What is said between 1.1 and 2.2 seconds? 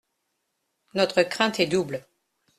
crainte est double.